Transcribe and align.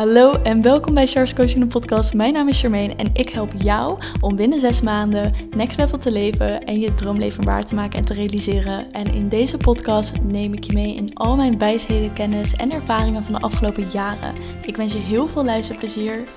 Hallo 0.00 0.32
en 0.32 0.62
welkom 0.62 0.94
bij 0.94 1.06
Charles 1.06 1.34
Coaching 1.34 1.68
podcast. 1.68 2.14
Mijn 2.14 2.32
naam 2.32 2.48
is 2.48 2.60
Charmaine 2.60 2.94
en 2.94 3.14
ik 3.14 3.28
help 3.28 3.52
jou 3.56 4.02
om 4.20 4.36
binnen 4.36 4.60
zes 4.60 4.80
maanden 4.80 5.34
next 5.50 5.78
level 5.78 5.98
te 5.98 6.10
leven 6.10 6.64
en 6.64 6.80
je 6.80 6.94
droomleven 6.94 7.44
waar 7.44 7.66
te 7.66 7.74
maken 7.74 7.98
en 7.98 8.04
te 8.04 8.14
realiseren. 8.14 8.92
En 8.92 9.14
in 9.14 9.28
deze 9.28 9.56
podcast 9.56 10.20
neem 10.20 10.52
ik 10.52 10.64
je 10.64 10.72
mee 10.72 10.94
in 10.94 11.14
al 11.14 11.36
mijn 11.36 11.58
wijsheden, 11.58 12.12
kennis 12.12 12.52
en 12.52 12.72
ervaringen 12.72 13.24
van 13.24 13.32
de 13.32 13.40
afgelopen 13.40 13.88
jaren. 13.90 14.34
Ik 14.62 14.76
wens 14.76 14.92
je 14.92 14.98
heel 14.98 15.28
veel 15.28 15.44
luisterplezier. 15.44 16.28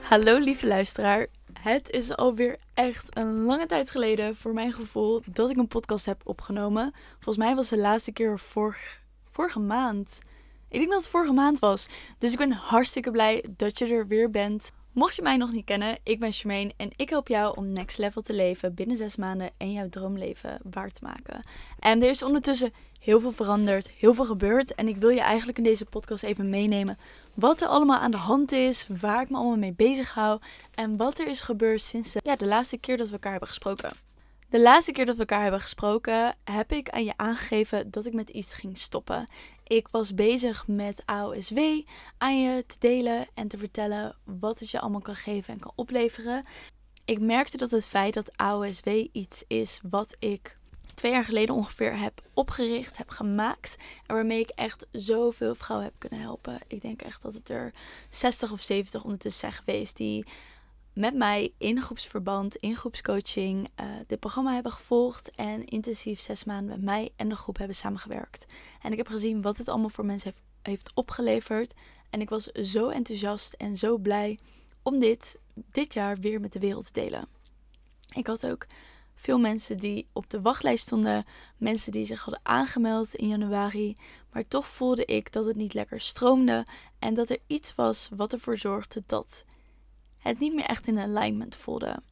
Hallo 0.00 0.38
lieve 0.38 0.66
luisteraar. 0.66 1.26
Het 1.60 1.90
is 1.90 2.16
alweer 2.16 2.56
echt 2.74 3.16
een 3.16 3.44
lange 3.44 3.66
tijd 3.66 3.90
geleden 3.90 4.36
voor 4.36 4.52
mijn 4.52 4.72
gevoel 4.72 5.22
dat 5.26 5.50
ik 5.50 5.56
een 5.56 5.68
podcast 5.68 6.06
heb 6.06 6.20
opgenomen. 6.24 6.92
Volgens 7.12 7.44
mij 7.44 7.54
was 7.54 7.68
de 7.68 7.78
laatste 7.78 8.12
keer 8.12 8.38
vorig, 8.38 9.00
vorige 9.30 9.60
maand. 9.60 10.18
Ik 10.70 10.78
denk 10.78 10.90
dat 10.90 11.00
het 11.00 11.10
vorige 11.10 11.32
maand 11.32 11.58
was. 11.58 11.88
Dus 12.18 12.32
ik 12.32 12.38
ben 12.38 12.52
hartstikke 12.52 13.10
blij 13.10 13.44
dat 13.56 13.78
je 13.78 13.86
er 13.86 14.06
weer 14.06 14.30
bent. 14.30 14.70
Mocht 14.92 15.16
je 15.16 15.22
mij 15.22 15.36
nog 15.36 15.52
niet 15.52 15.64
kennen, 15.64 15.98
ik 16.02 16.20
ben 16.20 16.32
Charmaine 16.32 16.72
en 16.76 16.90
ik 16.96 17.10
help 17.10 17.28
jou 17.28 17.56
om 17.56 17.72
next 17.72 17.98
level 17.98 18.22
te 18.22 18.32
leven 18.32 18.74
binnen 18.74 18.96
zes 18.96 19.16
maanden 19.16 19.50
en 19.56 19.72
jouw 19.72 19.88
droomleven 19.88 20.60
waar 20.70 20.90
te 20.90 21.00
maken. 21.02 21.42
En 21.78 22.02
er 22.02 22.08
is 22.08 22.22
ondertussen 22.22 22.72
heel 23.00 23.20
veel 23.20 23.32
veranderd, 23.32 23.90
heel 23.90 24.14
veel 24.14 24.24
gebeurd 24.24 24.74
en 24.74 24.88
ik 24.88 24.96
wil 24.96 25.08
je 25.08 25.20
eigenlijk 25.20 25.58
in 25.58 25.64
deze 25.64 25.84
podcast 25.84 26.22
even 26.22 26.50
meenemen 26.50 26.98
wat 27.34 27.60
er 27.60 27.68
allemaal 27.68 27.98
aan 27.98 28.10
de 28.10 28.16
hand 28.16 28.52
is, 28.52 28.88
waar 29.00 29.22
ik 29.22 29.30
me 29.30 29.36
allemaal 29.36 29.56
mee 29.56 29.74
bezig 29.74 30.14
hou 30.14 30.40
en 30.74 30.96
wat 30.96 31.18
er 31.18 31.26
is 31.26 31.40
gebeurd 31.40 31.80
sinds 31.80 32.12
de, 32.12 32.20
ja, 32.22 32.36
de 32.36 32.46
laatste 32.46 32.78
keer 32.78 32.96
dat 32.96 33.06
we 33.06 33.12
elkaar 33.12 33.30
hebben 33.30 33.48
gesproken. 33.48 33.90
De 34.50 34.60
laatste 34.60 34.92
keer 34.92 35.06
dat 35.06 35.14
we 35.14 35.20
elkaar 35.20 35.42
hebben 35.42 35.60
gesproken, 35.60 36.34
heb 36.44 36.72
ik 36.72 36.90
aan 36.90 37.04
je 37.04 37.12
aangegeven 37.16 37.90
dat 37.90 38.06
ik 38.06 38.12
met 38.12 38.30
iets 38.30 38.54
ging 38.54 38.78
stoppen. 38.78 39.24
Ik 39.68 39.88
was 39.90 40.14
bezig 40.14 40.66
met 40.66 41.02
AOSW 41.04 41.58
aan 42.18 42.40
je 42.40 42.64
te 42.66 42.76
delen 42.78 43.26
en 43.34 43.48
te 43.48 43.58
vertellen 43.58 44.16
wat 44.24 44.60
het 44.60 44.70
je 44.70 44.80
allemaal 44.80 45.00
kan 45.00 45.16
geven 45.16 45.54
en 45.54 45.60
kan 45.60 45.72
opleveren. 45.74 46.44
Ik 47.04 47.20
merkte 47.20 47.56
dat 47.56 47.70
het 47.70 47.86
feit 47.86 48.14
dat 48.14 48.36
AOSW 48.36 48.88
iets 49.12 49.44
is 49.46 49.80
wat 49.90 50.16
ik 50.18 50.58
twee 50.94 51.12
jaar 51.12 51.24
geleden 51.24 51.54
ongeveer 51.54 51.98
heb 51.98 52.22
opgericht, 52.34 52.96
heb 52.96 53.08
gemaakt. 53.08 53.76
En 54.06 54.14
waarmee 54.14 54.40
ik 54.40 54.50
echt 54.50 54.86
zoveel 54.92 55.54
vrouwen 55.54 55.88
heb 55.88 55.98
kunnen 55.98 56.20
helpen. 56.20 56.58
Ik 56.66 56.82
denk 56.82 57.02
echt 57.02 57.22
dat 57.22 57.34
het 57.34 57.48
er 57.48 57.74
60 58.10 58.52
of 58.52 58.60
70 58.60 59.04
ondertussen 59.04 59.40
zijn 59.40 59.62
geweest 59.64 59.96
die 59.96 60.24
met 60.98 61.14
mij 61.14 61.52
in 61.58 61.82
groepsverband, 61.82 62.56
in 62.56 62.76
groepscoaching, 62.76 63.68
uh, 63.80 63.86
dit 64.06 64.20
programma 64.20 64.54
hebben 64.54 64.72
gevolgd 64.72 65.30
en 65.30 65.64
intensief 65.64 66.20
zes 66.20 66.44
maanden 66.44 66.68
met 66.68 66.82
mij 66.82 67.10
en 67.16 67.28
de 67.28 67.36
groep 67.36 67.58
hebben 67.58 67.76
samengewerkt. 67.76 68.46
En 68.82 68.92
ik 68.92 68.98
heb 68.98 69.08
gezien 69.08 69.42
wat 69.42 69.58
het 69.58 69.68
allemaal 69.68 69.88
voor 69.88 70.04
mensen 70.04 70.30
heeft, 70.30 70.44
heeft 70.62 70.90
opgeleverd. 70.94 71.74
En 72.10 72.20
ik 72.20 72.28
was 72.28 72.44
zo 72.44 72.88
enthousiast 72.88 73.52
en 73.52 73.76
zo 73.76 73.98
blij 73.98 74.38
om 74.82 74.98
dit 74.98 75.38
dit 75.54 75.94
jaar 75.94 76.16
weer 76.16 76.40
met 76.40 76.52
de 76.52 76.58
wereld 76.58 76.86
te 76.86 77.00
delen. 77.00 77.28
Ik 78.14 78.26
had 78.26 78.46
ook 78.46 78.66
veel 79.14 79.38
mensen 79.38 79.78
die 79.78 80.08
op 80.12 80.30
de 80.30 80.40
wachtlijst 80.40 80.84
stonden, 80.84 81.24
mensen 81.56 81.92
die 81.92 82.04
zich 82.04 82.24
hadden 82.24 82.40
aangemeld 82.42 83.14
in 83.14 83.28
januari, 83.28 83.96
maar 84.32 84.48
toch 84.48 84.68
voelde 84.68 85.04
ik 85.04 85.32
dat 85.32 85.44
het 85.44 85.56
niet 85.56 85.74
lekker 85.74 86.00
stroomde 86.00 86.66
en 86.98 87.14
dat 87.14 87.30
er 87.30 87.38
iets 87.46 87.74
was 87.74 88.08
wat 88.16 88.32
ervoor 88.32 88.56
zorgde 88.56 89.02
dat 89.06 89.44
het 90.28 90.38
niet 90.38 90.54
meer 90.54 90.64
echt 90.64 90.86
in 90.86 90.98
alignment 90.98 91.56
voelde. 91.56 92.02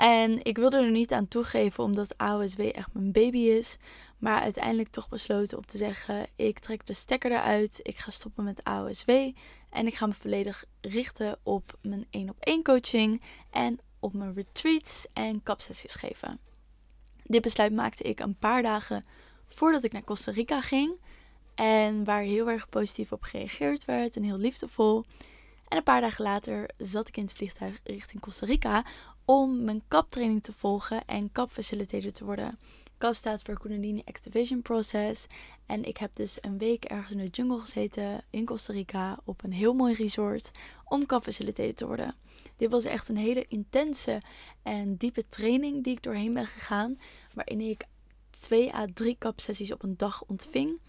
En 0.00 0.44
ik 0.44 0.56
wilde 0.56 0.76
er 0.76 0.90
niet 0.90 1.12
aan 1.12 1.28
toegeven 1.28 1.84
omdat 1.84 2.18
AOSW 2.18 2.60
echt 2.60 2.92
mijn 2.92 3.12
baby 3.12 3.38
is. 3.38 3.76
Maar 4.18 4.40
uiteindelijk 4.40 4.88
toch 4.88 5.08
besloten 5.08 5.58
om 5.58 5.66
te 5.66 5.76
zeggen: 5.76 6.26
ik 6.36 6.58
trek 6.58 6.86
de 6.86 6.92
stekker 6.92 7.30
eruit. 7.32 7.80
Ik 7.82 7.98
ga 7.98 8.10
stoppen 8.10 8.44
met 8.44 8.64
AOSW. 8.64 9.10
En 9.70 9.86
ik 9.86 9.94
ga 9.94 10.06
me 10.06 10.12
volledig 10.14 10.64
richten 10.80 11.38
op 11.42 11.78
mijn 11.82 12.06
één 12.10 12.28
op 12.28 12.36
één 12.40 12.62
coaching. 12.62 13.22
En 13.50 13.78
op 13.98 14.12
mijn 14.12 14.34
retreats 14.34 15.06
en 15.12 15.42
kapsessies 15.42 15.94
geven. 15.94 16.40
Dit 17.24 17.42
besluit 17.42 17.72
maakte 17.72 18.02
ik 18.02 18.20
een 18.20 18.38
paar 18.38 18.62
dagen 18.62 19.04
voordat 19.48 19.84
ik 19.84 19.92
naar 19.92 20.04
Costa 20.04 20.32
Rica 20.32 20.60
ging. 20.60 21.00
En 21.54 22.04
waar 22.04 22.22
heel 22.22 22.50
erg 22.50 22.68
positief 22.68 23.12
op 23.12 23.22
gereageerd 23.22 23.84
werd 23.84 24.16
en 24.16 24.22
heel 24.22 24.38
liefdevol. 24.38 25.04
En 25.70 25.76
een 25.76 25.82
paar 25.82 26.00
dagen 26.00 26.24
later 26.24 26.70
zat 26.76 27.08
ik 27.08 27.16
in 27.16 27.22
het 27.22 27.32
vliegtuig 27.32 27.80
richting 27.84 28.22
Costa 28.22 28.46
Rica 28.46 28.84
om 29.24 29.64
mijn 29.64 29.82
kaptraining 29.88 30.42
te 30.42 30.52
volgen 30.52 31.04
en 31.04 31.32
kapfacilitator 31.32 32.12
te 32.12 32.24
worden. 32.24 32.58
KAP 32.98 33.14
staat 33.14 33.42
voor 33.42 33.58
Kundalini 33.58 34.02
Activation 34.04 34.62
Process. 34.62 35.26
En 35.66 35.84
ik 35.84 35.96
heb 35.96 36.10
dus 36.14 36.38
een 36.40 36.58
week 36.58 36.84
ergens 36.84 37.10
in 37.10 37.18
de 37.18 37.30
jungle 37.30 37.60
gezeten 37.60 38.24
in 38.30 38.44
Costa 38.44 38.72
Rica 38.72 39.18
op 39.24 39.44
een 39.44 39.52
heel 39.52 39.74
mooi 39.74 39.94
resort 39.94 40.50
om 40.84 41.06
kapfacilitator 41.06 41.74
te 41.74 41.86
worden. 41.86 42.14
Dit 42.56 42.70
was 42.70 42.84
echt 42.84 43.08
een 43.08 43.16
hele 43.16 43.44
intense 43.48 44.22
en 44.62 44.96
diepe 44.96 45.28
training 45.28 45.84
die 45.84 45.92
ik 45.92 46.02
doorheen 46.02 46.34
ben 46.34 46.46
gegaan. 46.46 46.98
Waarin 47.34 47.60
ik 47.60 47.84
twee 48.30 48.74
à 48.74 48.86
drie 48.94 49.16
kapsessies 49.18 49.72
op 49.72 49.82
een 49.82 49.96
dag 49.96 50.24
ontving. 50.26 50.80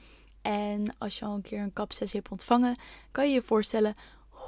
En 0.42 0.96
als 0.98 1.20
je 1.20 1.26
al 1.26 1.36
een 1.36 1.42
keer 1.42 1.60
een 1.60 1.74
kapsessie 1.74 2.20
hebt 2.20 2.32
ontvangen, 2.32 2.76
kan 3.12 3.28
je 3.28 3.34
je 3.34 3.42
voorstellen 3.42 3.96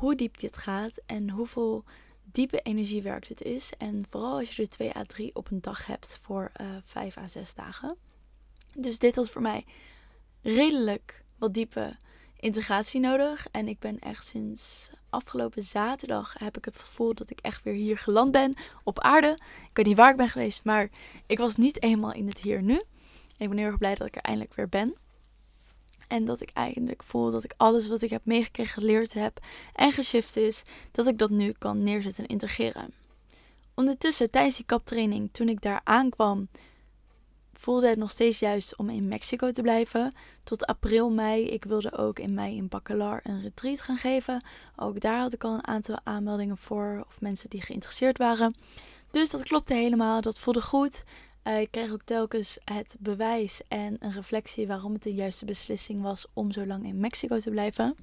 hoe 0.04 0.16
diep 0.16 0.40
dit 0.40 0.58
gaat 0.58 1.02
en 1.06 1.30
hoeveel 1.30 1.84
diepe 2.24 2.60
energiewerk 2.62 3.28
dit 3.28 3.42
is. 3.42 3.72
En 3.78 4.06
vooral 4.10 4.38
als 4.38 4.56
je 4.56 4.62
er 4.62 4.70
2 4.70 4.96
à 4.96 5.04
3 5.04 5.36
op 5.36 5.52
een 5.52 5.62
dag 5.62 5.86
hebt 5.86 6.20
voor 6.22 6.52
uh, 6.62 6.76
eh, 6.76 6.82
5 6.84 7.18
à 7.18 7.28
6 7.28 7.54
dagen. 7.54 7.98
Dus 8.76 9.00
dit 9.00 9.16
had 9.16 9.30
voor 9.30 9.42
mij 9.42 9.66
redelijk 10.42 11.24
wat 11.38 11.54
diepe 11.54 11.98
integratie 12.40 13.00
nodig. 13.00 13.48
En 13.52 13.68
ik 13.68 13.80
ben 13.80 14.00
echt 14.00 14.28
sinds 14.28 14.90
afgelopen 15.10 15.64
zaterdag 15.64 16.36
heb 16.38 16.58
ik 16.58 16.66
het 16.66 16.80
gevoel 16.80 17.14
dat 17.14 17.30
ik 17.30 17.40
echt 17.40 17.64
weer 17.64 17.74
hier 17.74 17.98
geland 17.98 18.32
ben 18.32 18.54
op 18.84 19.00
aarde. 19.00 19.40
Ik 19.70 19.70
weet 19.74 19.86
niet 19.86 19.98
waar 19.98 20.12
ik 20.12 20.18
ben 20.18 20.30
geweest, 20.30 20.64
maar 20.64 20.90
ik 21.26 21.38
was 21.38 21.56
niet 21.56 21.84
eenmaal 21.84 22.14
in 22.14 22.28
het 22.28 22.40
hier 22.40 22.62
nu. 22.62 22.76
En 23.38 23.38
ik 23.38 23.50
ben 23.50 23.58
heel 23.58 23.68
erg 23.68 23.78
blij 23.78 23.96
dat 23.96 24.08
ik 24.08 24.16
er 24.16 24.22
eindelijk 24.22 24.54
weer 24.54 24.70
ben. 24.70 24.96
En 26.14 26.26
dat 26.26 26.42
ik 26.42 26.50
eigenlijk 26.54 27.04
voel 27.04 27.32
dat 27.32 27.44
ik 27.44 27.54
alles 27.58 27.88
wat 27.88 28.02
ik 28.02 28.10
heb 28.10 28.26
meegekregen, 28.26 28.74
geleerd 28.74 29.14
heb 29.14 29.40
en 29.74 29.92
geshift 29.92 30.38
is, 30.38 30.64
dat 30.92 31.08
ik 31.08 31.18
dat 31.18 31.30
nu 31.30 31.52
kan 31.52 31.84
neerzetten 31.84 32.24
en 32.24 32.30
integreren. 32.30 32.94
Ondertussen, 33.74 34.30
tijdens 34.30 34.56
die 34.56 34.66
kaptraining, 34.66 35.32
toen 35.32 35.50
ik 35.50 35.62
daar 35.62 35.82
aankwam, 35.84 36.48
voelde 37.54 37.88
het 37.88 37.98
nog 37.98 38.12
steeds 38.12 38.40
juist 38.40 38.78
om 38.78 38.90
in 38.90 39.08
Mexico 39.08 39.52
te 39.52 39.62
blijven. 39.62 40.14
Tot 40.44 40.66
april, 40.66 41.10
mei. 41.10 41.48
Ik 41.48 41.64
wilde 41.64 41.98
ook 41.98 42.20
in 42.20 42.34
mei 42.34 42.56
in 42.56 42.68
Bacalar 42.68 43.20
een 43.24 43.42
retreat 43.42 43.82
gaan 43.82 43.98
geven. 43.98 44.46
Ook 44.76 45.00
daar 45.00 45.20
had 45.20 45.34
ik 45.34 45.44
al 45.44 45.54
een 45.54 45.68
aantal 45.68 46.00
aanmeldingen 46.04 46.58
voor 46.58 47.04
of 47.08 47.22
mensen 47.22 47.50
die 47.50 47.62
geïnteresseerd 47.62 48.18
waren. 48.18 48.56
Dus 49.12 49.30
dat 49.30 49.44
klopte 49.44 49.74
helemaal. 49.74 50.22
Dat 50.22 50.40
voelde 50.40 50.62
goed. 50.62 51.04
Uh, 51.44 51.60
ik 51.60 51.72
kreeg 51.72 51.92
ook 51.92 52.04
telkens 52.04 52.58
het 52.64 52.96
bewijs 53.00 53.62
en 53.68 53.96
een 54.00 54.12
reflectie 54.12 54.68
waarom 54.68 54.94
het 54.94 55.04
de 55.04 55.14
juiste 55.14 55.46
beslissing 55.46 56.02
was 56.02 56.26
om 56.34 56.52
zo 56.52 56.66
lang 56.66 56.86
in 56.86 57.00
Mexico 57.00 57.40
te 57.40 57.50
blijven. 57.50 57.96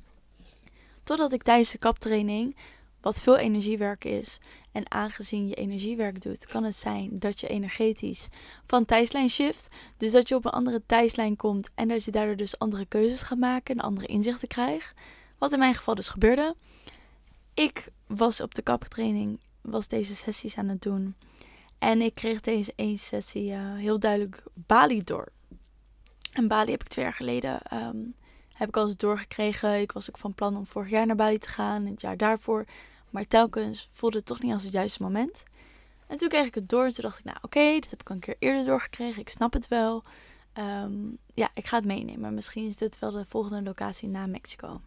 Totdat 1.02 1.32
ik 1.32 1.42
tijdens 1.42 1.70
de 1.70 1.78
kaptraining, 1.78 2.56
wat 3.00 3.20
veel 3.20 3.36
energiewerk 3.36 4.04
is, 4.04 4.40
en 4.72 4.90
aangezien 4.90 5.48
je 5.48 5.54
energiewerk 5.54 6.22
doet, 6.22 6.46
kan 6.46 6.64
het 6.64 6.74
zijn 6.74 7.18
dat 7.18 7.40
je 7.40 7.48
energetisch 7.48 8.28
van 8.66 8.84
tijdslijn 8.84 9.30
shift. 9.30 9.68
Dus 9.96 10.12
dat 10.12 10.28
je 10.28 10.34
op 10.34 10.44
een 10.44 10.50
andere 10.50 10.82
tijdslijn 10.86 11.36
komt 11.36 11.70
en 11.74 11.88
dat 11.88 12.04
je 12.04 12.10
daardoor 12.10 12.36
dus 12.36 12.58
andere 12.58 12.86
keuzes 12.86 13.22
gaat 13.22 13.38
maken 13.38 13.74
en 13.74 13.84
andere 13.84 14.06
inzichten 14.06 14.48
krijgt. 14.48 14.94
Wat 15.38 15.52
in 15.52 15.58
mijn 15.58 15.74
geval 15.74 15.94
dus 15.94 16.08
gebeurde. 16.08 16.54
Ik 17.54 17.88
was 18.06 18.40
op 18.40 18.54
de 18.54 18.62
kaptraining, 18.62 19.40
was 19.60 19.88
deze 19.88 20.16
sessies 20.16 20.56
aan 20.56 20.68
het 20.68 20.82
doen. 20.82 21.14
En 21.80 22.00
ik 22.00 22.14
kreeg 22.14 22.40
deze 22.40 22.72
één 22.76 22.98
sessie 22.98 23.50
uh, 23.50 23.74
heel 23.74 23.98
duidelijk 23.98 24.42
Bali 24.54 25.04
door. 25.04 25.32
En 26.32 26.48
Bali 26.48 26.70
heb 26.70 26.80
ik 26.80 26.88
twee 26.88 27.04
jaar 27.04 27.14
geleden 27.14 27.60
um, 27.72 28.14
heb 28.52 28.68
ik 28.68 28.76
al 28.76 28.86
eens 28.86 28.96
doorgekregen. 28.96 29.80
Ik 29.80 29.92
was 29.92 30.08
ook 30.08 30.18
van 30.18 30.34
plan 30.34 30.56
om 30.56 30.66
vorig 30.66 30.90
jaar 30.90 31.06
naar 31.06 31.16
Bali 31.16 31.38
te 31.38 31.48
gaan 31.48 31.86
het 31.86 32.00
jaar 32.00 32.16
daarvoor. 32.16 32.64
Maar 33.10 33.26
telkens 33.26 33.88
voelde 33.90 34.16
het 34.16 34.26
toch 34.26 34.40
niet 34.40 34.52
als 34.52 34.62
het 34.62 34.72
juiste 34.72 35.02
moment. 35.02 35.42
En 36.06 36.16
toen 36.16 36.28
kreeg 36.28 36.46
ik 36.46 36.54
het 36.54 36.68
door 36.68 36.84
en 36.84 36.94
toen 36.94 37.04
dacht 37.04 37.18
ik, 37.18 37.24
nou 37.24 37.38
oké, 37.42 37.72
dit 37.72 37.90
heb 37.90 38.00
ik 38.00 38.08
al 38.08 38.14
een 38.14 38.20
keer 38.20 38.36
eerder 38.38 38.64
doorgekregen. 38.64 39.20
Ik 39.20 39.28
snap 39.28 39.52
het 39.52 39.68
wel. 39.68 40.02
Um, 40.58 41.18
ja, 41.34 41.50
ik 41.54 41.66
ga 41.66 41.76
het 41.76 41.84
meenemen. 41.84 42.34
Misschien 42.34 42.66
is 42.66 42.76
dit 42.76 42.98
wel 42.98 43.10
de 43.10 43.24
volgende 43.28 43.62
locatie 43.62 44.08
na 44.08 44.26
Mexico. 44.26 44.80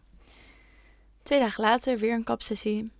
Twee 1.22 1.40
dagen 1.40 1.64
later 1.64 1.98
weer 1.98 2.14
een 2.14 2.24
kapsessie 2.24 2.90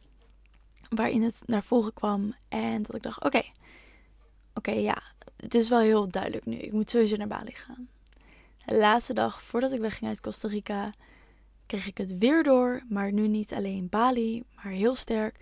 waarin 0.89 1.23
het 1.23 1.43
naar 1.47 1.63
voren 1.63 1.93
kwam. 1.93 2.35
En 2.49 2.83
dat 2.83 2.95
ik 2.95 3.03
dacht, 3.03 3.25
oké, 3.25 3.43
oké, 4.55 4.71
ja, 4.71 5.03
het 5.37 5.55
is 5.55 5.69
wel 5.69 5.81
heel 5.81 6.09
duidelijk 6.09 6.47
nu. 6.47 6.57
Ik 6.57 6.73
moet 6.73 6.91
sowieso 6.91 7.17
naar 7.17 7.27
Bali 7.27 7.55
gaan. 7.55 7.89
De 8.67 8.77
laatste 8.77 9.15
dag 9.15 9.43
voordat 9.43 9.73
ik 9.73 9.81
wegging 9.81 10.09
uit 10.09 10.21
Costa 10.21 10.49
Rica, 10.49 10.93
kreeg 11.67 11.87
ik 11.87 11.99
het 11.99 12.19
weer 12.19 12.43
door. 12.43 12.83
Maar 12.89 13.13
nu 13.13 13.29
niet 13.29 13.53
alleen 13.53 13.89
Bali, 13.89 14.43
maar 14.55 14.73
heel 14.73 14.95
sterk. 14.95 15.39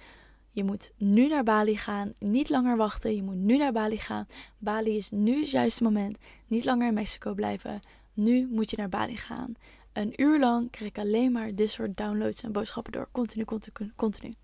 Je 0.51 0.65
moet 0.65 0.93
nu 0.97 1.29
naar 1.29 1.43
Bali 1.43 1.77
gaan. 1.77 2.13
Niet 2.19 2.49
langer 2.49 2.77
wachten. 2.77 3.15
Je 3.15 3.23
moet 3.23 3.37
nu 3.37 3.57
naar 3.57 3.73
Bali 3.73 3.99
gaan. 3.99 4.27
Bali 4.59 4.97
is 4.97 5.11
nu 5.11 5.41
het 5.41 5.51
juiste 5.51 5.83
moment. 5.83 6.19
Niet 6.47 6.65
langer 6.65 6.87
in 6.87 6.95
Mexico 6.95 7.35
blijven. 7.35 7.81
Nu 8.15 8.49
moet 8.51 8.71
je 8.71 8.77
naar 8.77 8.89
Bali 8.89 9.17
gaan. 9.17 9.55
een 9.93 10.23
uur 10.23 10.39
lang 10.39 10.71
kreeg 10.71 10.89
ik 10.89 10.99
alleen 10.99 11.33
maar 11.33 11.55
dit 11.55 11.71
soort 11.71 11.97
downloads 11.97 12.43
en 12.43 12.53
boodschappen 12.53 12.93
door. 12.93 13.09
Continu, 13.13 13.45
continu, 13.45 13.93
continu. 13.97 14.35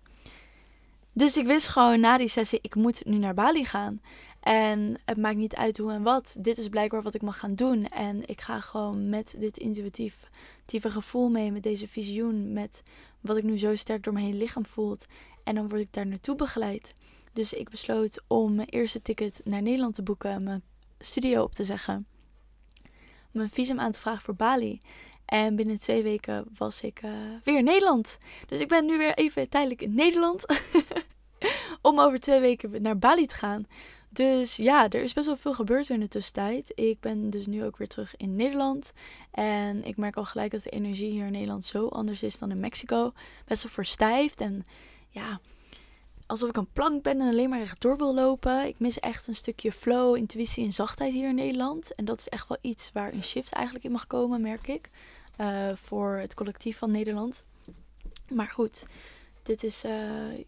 Dus 1.13 1.37
ik 1.37 1.45
wist 1.45 1.67
gewoon 1.67 1.99
na 1.99 2.17
die 2.17 2.27
sessie, 2.27 2.59
ik 2.61 2.75
moet 2.75 3.05
nu 3.05 3.17
naar 3.17 3.33
Bali 3.33 3.65
gaan. 3.65 4.01
En 4.39 4.99
het 5.05 5.17
maakt 5.17 5.37
niet 5.37 5.55
uit 5.55 5.77
hoe 5.77 5.91
en 5.91 6.03
wat. 6.03 6.35
Dit 6.37 6.57
is 6.57 6.67
blijkbaar 6.67 7.01
wat 7.01 7.13
ik 7.13 7.21
mag 7.21 7.39
gaan 7.39 7.55
doen. 7.55 7.85
En 7.85 8.27
ik 8.27 8.41
ga 8.41 8.59
gewoon 8.59 9.09
met 9.09 9.35
dit 9.37 9.57
intuïtieve 9.57 10.89
gevoel 10.89 11.29
mee, 11.29 11.51
met 11.51 11.63
deze 11.63 11.87
visioen, 11.87 12.53
met 12.53 12.83
wat 13.21 13.37
ik 13.37 13.43
nu 13.43 13.57
zo 13.57 13.75
sterk 13.75 14.03
door 14.03 14.13
mijn 14.13 14.25
hele 14.25 14.37
lichaam 14.37 14.65
voelt. 14.65 15.05
En 15.43 15.55
dan 15.55 15.69
word 15.69 15.81
ik 15.81 15.93
daar 15.93 16.07
naartoe 16.07 16.35
begeleid. 16.35 16.93
Dus 17.33 17.53
ik 17.53 17.69
besloot 17.69 18.23
om 18.27 18.55
mijn 18.55 18.69
eerste 18.69 19.01
ticket 19.01 19.41
naar 19.43 19.61
Nederland 19.61 19.95
te 19.95 20.03
boeken, 20.03 20.43
mijn 20.43 20.63
studio 20.99 21.43
op 21.43 21.55
te 21.55 21.63
zeggen, 21.63 22.07
mijn 23.31 23.49
visum 23.49 23.79
aan 23.79 23.91
te 23.91 23.99
vragen 23.99 24.21
voor 24.21 24.35
Bali. 24.35 24.81
En 25.25 25.55
binnen 25.55 25.79
twee 25.79 26.03
weken 26.03 26.45
was 26.57 26.81
ik 26.81 27.01
uh, 27.03 27.11
weer 27.43 27.57
in 27.57 27.63
Nederland. 27.63 28.17
Dus 28.47 28.59
ik 28.59 28.67
ben 28.67 28.85
nu 28.85 28.97
weer 28.97 29.13
even 29.13 29.49
tijdelijk 29.49 29.81
in 29.81 29.93
Nederland. 29.93 30.45
om 31.81 31.99
over 31.99 32.19
twee 32.19 32.39
weken 32.39 32.81
naar 32.81 32.97
Bali 32.97 33.25
te 33.25 33.35
gaan. 33.35 33.65
Dus 34.09 34.55
ja, 34.55 34.89
er 34.89 35.01
is 35.01 35.13
best 35.13 35.25
wel 35.25 35.37
veel 35.37 35.53
gebeurd 35.53 35.89
in 35.89 35.99
de 35.99 36.07
tussentijd. 36.07 36.71
Ik 36.75 36.99
ben 36.99 37.29
dus 37.29 37.47
nu 37.47 37.63
ook 37.63 37.77
weer 37.77 37.87
terug 37.87 38.15
in 38.17 38.35
Nederland. 38.35 38.91
En 39.31 39.83
ik 39.83 39.97
merk 39.97 40.15
al 40.15 40.25
gelijk 40.25 40.51
dat 40.51 40.63
de 40.63 40.69
energie 40.69 41.11
hier 41.11 41.25
in 41.25 41.31
Nederland 41.31 41.65
zo 41.65 41.87
anders 41.87 42.23
is 42.23 42.39
dan 42.39 42.51
in 42.51 42.59
Mexico. 42.59 43.13
Best 43.45 43.63
wel 43.63 43.71
verstijfd 43.71 44.41
en 44.41 44.63
ja, 45.09 45.39
alsof 46.25 46.49
ik 46.49 46.57
een 46.57 46.71
plank 46.73 47.03
ben 47.03 47.21
en 47.21 47.27
alleen 47.27 47.49
maar 47.49 47.59
rechtdoor 47.59 47.97
wil 47.97 48.13
lopen. 48.13 48.67
Ik 48.67 48.79
mis 48.79 48.99
echt 48.99 49.27
een 49.27 49.35
stukje 49.35 49.71
flow, 49.71 50.15
intuïtie 50.15 50.65
en 50.65 50.73
zachtheid 50.73 51.13
hier 51.13 51.29
in 51.29 51.35
Nederland. 51.35 51.95
En 51.95 52.05
dat 52.05 52.19
is 52.19 52.27
echt 52.27 52.47
wel 52.47 52.57
iets 52.61 52.91
waar 52.93 53.13
een 53.13 53.23
shift 53.23 53.51
eigenlijk 53.51 53.85
in 53.85 53.91
mag 53.91 54.07
komen, 54.07 54.41
merk 54.41 54.67
ik. 54.67 54.89
Uh, 55.37 55.69
voor 55.75 56.15
het 56.15 56.33
collectief 56.33 56.77
van 56.77 56.91
Nederland. 56.91 57.43
Maar 58.27 58.49
goed, 58.49 58.85
dit 59.49 59.63
is 59.63 59.85
uh, 59.85 59.91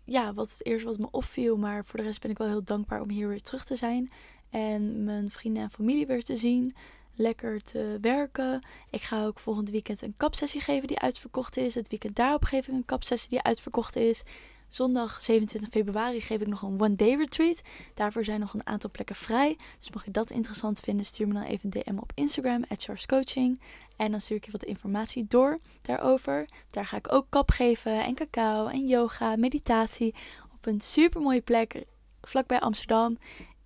ja, 0.03 0.33
wat 0.33 0.49
het 0.49 0.65
eerst 0.65 0.85
wat 0.85 0.97
me 0.97 1.07
opviel. 1.11 1.57
Maar 1.57 1.85
voor 1.85 1.99
de 1.99 2.05
rest 2.05 2.21
ben 2.21 2.31
ik 2.31 2.37
wel 2.37 2.47
heel 2.47 2.63
dankbaar 2.63 3.01
om 3.01 3.09
hier 3.09 3.27
weer 3.27 3.41
terug 3.41 3.65
te 3.65 3.75
zijn. 3.75 4.11
En 4.49 5.03
mijn 5.03 5.29
vrienden 5.29 5.63
en 5.63 5.71
familie 5.71 6.05
weer 6.07 6.23
te 6.23 6.35
zien. 6.35 6.75
Lekker 7.15 7.63
te 7.63 7.97
werken. 8.01 8.61
Ik 8.89 9.01
ga 9.01 9.25
ook 9.25 9.39
volgend 9.39 9.69
weekend 9.69 10.01
een 10.01 10.13
kapsessie 10.17 10.61
geven 10.61 10.87
die 10.87 10.99
uitverkocht 10.99 11.57
is. 11.57 11.75
Het 11.75 11.89
weekend 11.89 12.15
daarop 12.15 12.43
geef 12.43 12.67
ik 12.67 12.73
een 12.73 12.85
kapsessie 12.85 13.29
die 13.29 13.41
uitverkocht 13.41 13.95
is. 13.95 14.23
Zondag 14.71 15.21
27 15.21 15.69
februari 15.69 16.21
geef 16.21 16.41
ik 16.41 16.47
nog 16.47 16.61
een 16.61 16.81
one-day 16.81 17.15
retreat. 17.15 17.61
Daarvoor 17.93 18.23
zijn 18.23 18.39
nog 18.39 18.53
een 18.53 18.67
aantal 18.67 18.89
plekken 18.89 19.15
vrij. 19.15 19.57
Dus 19.79 19.91
mocht 19.91 20.05
je 20.05 20.11
dat 20.11 20.31
interessant 20.31 20.79
vinden, 20.79 21.05
stuur 21.05 21.27
me 21.27 21.33
dan 21.33 21.43
even 21.43 21.69
een 21.71 21.81
DM 21.81 21.97
op 21.97 22.11
Instagram, 22.15 22.63
Coaching. 23.05 23.61
En 23.95 24.11
dan 24.11 24.21
stuur 24.21 24.37
ik 24.37 24.45
je 24.45 24.51
wat 24.51 24.63
informatie 24.63 25.25
door 25.27 25.59
daarover. 25.81 26.49
Daar 26.69 26.85
ga 26.85 26.97
ik 26.97 27.13
ook 27.13 27.25
kap 27.29 27.51
geven 27.51 28.03
en 28.03 28.15
cacao 28.15 28.67
en 28.67 28.87
yoga, 28.87 29.35
meditatie. 29.35 30.15
Op 30.53 30.65
een 30.65 30.81
super 30.81 31.21
mooie 31.21 31.41
plek 31.41 31.85
vlakbij 32.21 32.59
Amsterdam. 32.59 33.17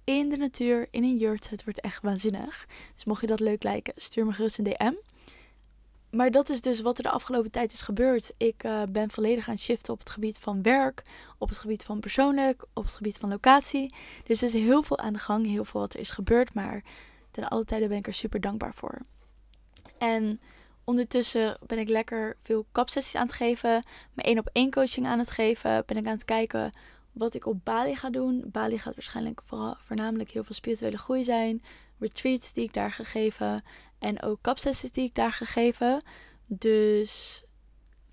In 0.03 0.29
de 0.29 0.37
natuur, 0.37 0.87
in 0.91 1.03
een 1.03 1.17
yurt. 1.17 1.49
Het 1.49 1.63
wordt 1.63 1.81
echt 1.81 2.01
waanzinnig. 2.01 2.67
Dus 2.95 3.05
mocht 3.05 3.21
je 3.21 3.27
dat 3.27 3.39
leuk 3.39 3.63
lijken, 3.63 3.93
stuur 3.95 4.25
me 4.25 4.33
gerust 4.33 4.57
een 4.57 4.63
DM 4.63 4.93
maar 6.15 6.31
dat 6.31 6.49
is 6.49 6.61
dus 6.61 6.81
wat 6.81 6.97
er 6.97 7.03
de 7.03 7.09
afgelopen 7.09 7.51
tijd 7.51 7.73
is 7.73 7.81
gebeurd. 7.81 8.33
Ik 8.37 8.63
uh, 8.63 8.81
ben 8.89 9.11
volledig 9.11 9.49
aan 9.49 9.57
shiften 9.57 9.93
op 9.93 9.99
het 9.99 10.09
gebied 10.09 10.37
van 10.37 10.61
werk, 10.61 11.03
op 11.37 11.49
het 11.49 11.57
gebied 11.57 11.83
van 11.83 11.99
persoonlijk, 11.99 12.65
op 12.73 12.83
het 12.83 12.93
gebied 12.93 13.17
van 13.17 13.29
locatie. 13.29 13.95
Dus 14.23 14.41
er 14.41 14.47
is 14.47 14.53
heel 14.53 14.83
veel 14.83 14.97
aan 14.97 15.13
de 15.13 15.19
gang, 15.19 15.45
heel 15.45 15.65
veel 15.65 15.81
wat 15.81 15.93
er 15.93 15.99
is 15.99 16.11
gebeurd, 16.11 16.53
maar 16.53 16.83
ten 17.31 17.47
alle 17.47 17.65
tijden 17.65 17.89
ben 17.89 17.97
ik 17.97 18.07
er 18.07 18.13
super 18.13 18.41
dankbaar 18.41 18.73
voor. 18.73 19.01
En 19.97 20.39
ondertussen 20.83 21.57
ben 21.65 21.79
ik 21.79 21.89
lekker 21.89 22.37
veel 22.41 22.65
kapsessies 22.71 23.15
aan 23.15 23.27
het 23.27 23.35
geven, 23.35 23.83
mijn 24.13 24.27
één 24.27 24.39
op 24.39 24.49
één 24.51 24.71
coaching 24.71 25.07
aan 25.07 25.19
het 25.19 25.31
geven, 25.31 25.83
ben 25.85 25.97
ik 25.97 26.05
aan 26.05 26.11
het 26.11 26.25
kijken 26.25 26.73
wat 27.11 27.33
ik 27.33 27.45
op 27.45 27.59
Bali 27.63 27.95
ga 27.95 28.09
doen. 28.09 28.43
Bali 28.45 28.77
gaat 28.77 28.95
waarschijnlijk 28.95 29.41
vooral, 29.43 29.75
voornamelijk 29.79 30.31
heel 30.31 30.43
veel 30.43 30.55
spirituele 30.55 30.97
groei 30.97 31.23
zijn, 31.23 31.63
retreats 31.99 32.53
die 32.53 32.63
ik 32.63 32.73
daar 32.73 32.91
ga 32.91 33.03
geven. 33.03 33.63
En 33.99 34.21
ook 34.21 34.37
kapsessies 34.41 34.91
die 34.91 35.05
ik 35.05 35.15
daar 35.15 35.33
gegeven. 35.33 36.01
Dus 36.47 37.43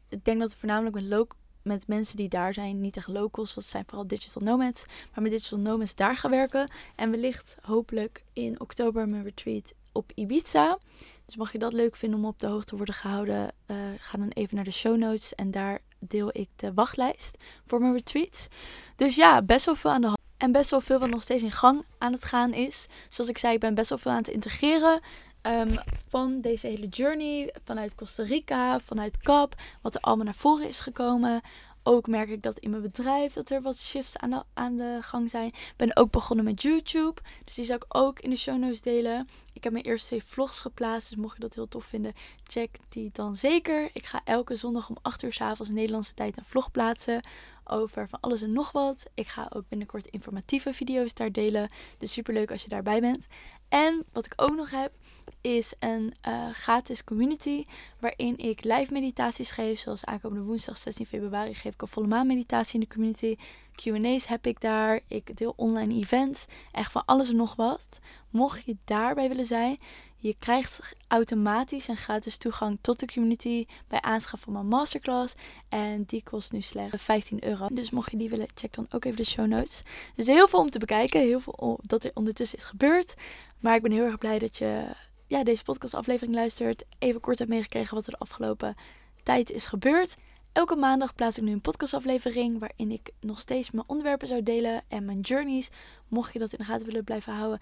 ik 0.08 0.24
denk 0.24 0.38
dat 0.38 0.50
het 0.50 0.58
voornamelijk 0.58 0.94
met, 0.94 1.34
met 1.62 1.86
mensen 1.86 2.16
die 2.16 2.28
daar 2.28 2.54
zijn, 2.54 2.80
niet 2.80 2.96
echt 2.96 3.08
locals, 3.08 3.54
want 3.54 3.66
het 3.66 3.74
zijn 3.74 3.84
vooral 3.86 4.06
digital 4.06 4.42
nomads, 4.42 4.84
maar 4.86 5.22
met 5.22 5.32
digital 5.32 5.58
nomads 5.58 5.94
daar 5.94 6.16
gaan 6.16 6.30
werken. 6.30 6.70
En 6.96 7.10
wellicht 7.10 7.56
hopelijk 7.62 8.24
in 8.32 8.60
oktober 8.60 9.08
mijn 9.08 9.22
retreat 9.22 9.74
op 9.92 10.12
Ibiza. 10.14 10.78
Dus 11.26 11.36
mag 11.36 11.52
je 11.52 11.58
dat 11.58 11.72
leuk 11.72 11.96
vinden 11.96 12.18
om 12.18 12.26
op 12.26 12.38
de 12.38 12.46
hoogte 12.46 12.66
te 12.66 12.76
worden 12.76 12.94
gehouden, 12.94 13.54
uh, 13.66 13.76
ga 13.98 14.18
dan 14.18 14.28
even 14.28 14.54
naar 14.54 14.64
de 14.64 14.70
show 14.70 14.96
notes 14.96 15.34
en 15.34 15.50
daar 15.50 15.80
deel 15.98 16.28
ik 16.32 16.48
de 16.56 16.74
wachtlijst 16.74 17.36
voor 17.64 17.80
mijn 17.80 17.92
retreats. 17.92 18.48
Dus 18.96 19.16
ja, 19.16 19.42
best 19.42 19.66
wel 19.66 19.74
veel 19.74 19.90
aan 19.90 20.00
de 20.00 20.06
hand. 20.06 20.21
En 20.42 20.52
best 20.52 20.70
wel 20.70 20.80
veel 20.80 20.98
wat 20.98 21.10
nog 21.10 21.22
steeds 21.22 21.42
in 21.42 21.52
gang 21.52 21.84
aan 21.98 22.12
het 22.12 22.24
gaan 22.24 22.52
is. 22.52 22.88
Zoals 23.08 23.30
ik 23.30 23.38
zei, 23.38 23.54
ik 23.54 23.60
ben 23.60 23.74
best 23.74 23.88
wel 23.88 23.98
veel 23.98 24.10
aan 24.10 24.16
het 24.16 24.28
integreren. 24.28 25.00
Ehm, 25.42 25.76
van 26.08 26.40
deze 26.40 26.66
hele 26.66 26.88
journey 26.88 27.54
vanuit 27.64 27.94
Costa 27.94 28.22
Rica, 28.22 28.80
vanuit 28.80 29.18
Cap, 29.18 29.54
wat 29.82 29.94
er 29.94 30.00
allemaal 30.00 30.24
naar 30.24 30.34
voren 30.34 30.68
is 30.68 30.80
gekomen. 30.80 31.40
Ook 31.82 32.06
merk 32.06 32.28
ik 32.28 32.42
dat 32.42 32.58
in 32.58 32.70
mijn 32.70 32.82
bedrijf 32.82 33.32
dat 33.32 33.50
er 33.50 33.62
wat 33.62 33.76
shifts 33.76 34.16
aan 34.16 34.30
de, 34.30 34.42
aan 34.54 34.76
de 34.76 34.98
gang 35.00 35.30
zijn. 35.30 35.46
Ik 35.46 35.74
ben 35.76 35.96
ook 35.96 36.10
begonnen 36.10 36.44
met 36.44 36.62
YouTube. 36.62 37.20
Dus 37.44 37.54
die 37.54 37.64
zal 37.64 37.76
ik 37.76 37.84
ook 37.88 38.20
in 38.20 38.30
de 38.30 38.36
show 38.36 38.58
notes 38.58 38.80
delen. 38.80 39.28
Ik 39.52 39.64
heb 39.64 39.72
mijn 39.72 39.84
eerste 39.84 40.06
twee 40.06 40.22
vlogs 40.24 40.60
geplaatst. 40.60 41.08
Dus 41.08 41.18
mocht 41.18 41.34
je 41.34 41.40
dat 41.40 41.54
heel 41.54 41.68
tof 41.68 41.84
vinden, 41.84 42.12
check 42.44 42.76
die 42.88 43.10
dan 43.12 43.36
zeker. 43.36 43.90
Ik 43.92 44.06
ga 44.06 44.20
elke 44.24 44.56
zondag 44.56 44.88
om 44.88 44.96
8 45.02 45.22
uur 45.22 45.32
s 45.32 45.40
avonds 45.40 45.70
Nederlandse 45.72 46.14
tijd 46.14 46.36
een 46.36 46.44
vlog 46.44 46.70
plaatsen. 46.70 47.20
Over 47.64 48.08
van 48.08 48.20
alles 48.20 48.42
en 48.42 48.52
nog 48.52 48.72
wat. 48.72 49.06
Ik 49.14 49.28
ga 49.28 49.50
ook 49.54 49.68
binnenkort 49.68 50.06
informatieve 50.06 50.74
video's 50.74 51.14
daar 51.14 51.32
delen. 51.32 51.70
Dus 51.98 52.12
super 52.12 52.34
leuk 52.34 52.50
als 52.50 52.62
je 52.62 52.68
daarbij 52.68 53.00
bent. 53.00 53.26
En 53.72 54.04
wat 54.12 54.26
ik 54.26 54.32
ook 54.36 54.54
nog 54.54 54.70
heb, 54.70 54.92
is 55.40 55.74
een 55.78 56.14
uh, 56.28 56.50
gratis 56.50 57.04
community 57.04 57.64
waarin 58.00 58.38
ik 58.38 58.64
live 58.64 58.92
meditaties 58.92 59.50
geef. 59.50 59.80
Zoals 59.80 60.04
aankomende 60.04 60.44
woensdag 60.44 60.78
16 60.78 61.06
februari 61.06 61.54
geef 61.54 61.74
ik 61.74 61.82
een 61.82 61.88
volle 61.88 62.06
maan 62.06 62.26
meditatie 62.26 62.74
in 62.74 62.80
de 62.80 62.94
community. 62.94 63.36
Q&A's 63.74 64.26
heb 64.26 64.46
ik 64.46 64.60
daar. 64.60 65.00
Ik 65.08 65.36
deel 65.36 65.52
online 65.56 65.94
events. 65.94 66.46
Echt 66.72 66.92
van 66.92 67.04
alles 67.04 67.28
en 67.28 67.36
nog 67.36 67.54
wat. 67.54 67.98
Mocht 68.30 68.64
je 68.64 68.76
daarbij 68.84 69.28
willen 69.28 69.46
zijn, 69.46 69.78
je 70.22 70.36
krijgt 70.38 70.94
automatisch 71.08 71.88
een 71.88 71.96
gratis 71.96 72.36
toegang 72.36 72.78
tot 72.80 73.00
de 73.00 73.06
community 73.06 73.66
bij 73.88 74.00
aanschaf 74.00 74.40
van 74.40 74.52
mijn 74.52 74.66
masterclass. 74.66 75.34
En 75.68 76.04
die 76.04 76.22
kost 76.22 76.52
nu 76.52 76.60
slechts 76.60 77.02
15 77.02 77.44
euro. 77.44 77.68
Dus 77.72 77.90
mocht 77.90 78.10
je 78.10 78.16
die 78.16 78.30
willen, 78.30 78.46
check 78.54 78.72
dan 78.74 78.86
ook 78.90 79.04
even 79.04 79.16
de 79.16 79.24
show 79.24 79.46
notes. 79.46 79.82
Dus 80.16 80.26
heel 80.26 80.48
veel 80.48 80.58
om 80.58 80.70
te 80.70 80.78
bekijken. 80.78 81.20
Heel 81.20 81.40
veel 81.40 81.78
dat 81.82 82.04
er 82.04 82.10
ondertussen 82.14 82.58
is 82.58 82.64
gebeurd. 82.64 83.14
Maar 83.62 83.74
ik 83.74 83.82
ben 83.82 83.92
heel 83.92 84.04
erg 84.04 84.18
blij 84.18 84.38
dat 84.38 84.56
je 84.56 84.84
ja, 85.26 85.44
deze 85.44 85.64
podcastaflevering 85.64 86.34
luistert. 86.34 86.84
Even 86.98 87.20
kort 87.20 87.38
hebt 87.38 87.50
meegekregen 87.50 87.94
wat 87.94 88.06
er 88.06 88.12
de 88.12 88.18
afgelopen 88.18 88.74
tijd 89.22 89.50
is 89.50 89.66
gebeurd. 89.66 90.16
Elke 90.52 90.76
maandag 90.76 91.14
plaats 91.14 91.38
ik 91.38 91.44
nu 91.44 91.52
een 91.52 91.60
podcastaflevering 91.60 92.58
waarin 92.58 92.90
ik 92.90 93.10
nog 93.20 93.38
steeds 93.38 93.70
mijn 93.70 93.88
onderwerpen 93.88 94.28
zou 94.28 94.42
delen 94.42 94.82
en 94.88 95.04
mijn 95.04 95.20
journeys. 95.20 95.70
Mocht 96.08 96.32
je 96.32 96.38
dat 96.38 96.52
in 96.52 96.58
de 96.58 96.64
gaten 96.64 96.86
willen 96.86 97.04
blijven 97.04 97.32
houden, 97.32 97.60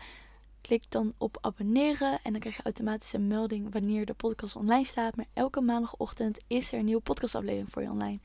klik 0.60 0.84
dan 0.88 1.14
op 1.18 1.38
abonneren 1.40 2.18
en 2.22 2.32
dan 2.32 2.40
krijg 2.40 2.56
je 2.56 2.62
automatisch 2.62 3.12
een 3.12 3.26
melding 3.26 3.72
wanneer 3.72 4.06
de 4.06 4.14
podcast 4.14 4.56
online 4.56 4.84
staat. 4.84 5.16
Maar 5.16 5.26
elke 5.32 5.60
maandagochtend 5.60 6.38
is 6.46 6.72
er 6.72 6.78
een 6.78 6.84
nieuwe 6.84 7.02
podcastaflevering 7.02 7.70
voor 7.70 7.82
je 7.82 7.90
online. 7.90 8.18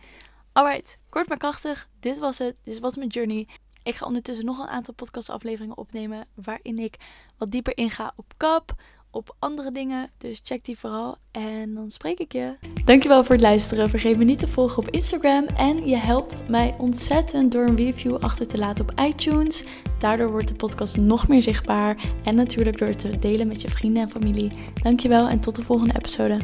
Alright, 0.52 0.98
kort 1.10 1.28
maar 1.28 1.38
krachtig. 1.38 1.90
Dit 2.00 2.20
was 2.20 2.38
het. 2.38 2.56
Dit 2.64 2.80
was 2.80 2.96
mijn 2.96 3.10
journey. 3.10 3.48
Ik 3.86 3.96
ga 3.96 4.06
ondertussen 4.06 4.46
nog 4.46 4.60
een 4.60 4.68
aantal 4.68 4.94
podcastafleveringen 4.94 5.78
opnemen 5.78 6.28
waarin 6.34 6.80
ik 6.80 6.96
wat 7.38 7.52
dieper 7.52 7.78
inga 7.78 8.14
op 8.16 8.34
kap, 8.38 8.74
op 9.12 9.36
andere 9.40 9.72
dingen. 9.72 10.10
Dus 10.18 10.42
check 10.44 10.66
die 10.66 10.80
vooral 10.80 11.18
en 11.32 11.74
dan 11.74 11.92
spreek 11.92 12.20
ik 12.20 12.32
je. 12.32 12.56
Dankjewel 12.86 13.24
voor 13.24 13.36
het 13.36 13.44
luisteren. 13.44 13.90
Vergeet 13.90 14.18
me 14.18 14.24
niet 14.24 14.40
te 14.40 14.48
volgen 14.48 14.78
op 14.78 14.90
Instagram. 14.90 15.46
En 15.46 15.88
je 15.88 15.98
helpt 15.98 16.50
mij 16.50 16.76
ontzettend 16.78 17.52
door 17.52 17.68
een 17.68 17.76
review 17.76 18.16
achter 18.16 18.48
te 18.48 18.58
laten 18.58 18.90
op 18.90 19.00
iTunes. 19.00 19.64
Daardoor 20.00 20.32
wordt 20.32 20.48
de 20.48 20.54
podcast 20.54 20.98
nog 20.98 21.28
meer 21.28 21.42
zichtbaar. 21.42 22.12
En 22.24 22.36
natuurlijk 22.36 22.78
door 22.78 22.96
te 22.96 23.18
delen 23.18 23.48
met 23.48 23.62
je 23.62 23.70
vrienden 23.70 24.02
en 24.02 24.10
familie. 24.10 24.52
Dankjewel 24.82 25.28
en 25.28 25.40
tot 25.40 25.56
de 25.56 25.64
volgende 25.64 25.96
episode. 25.96 26.38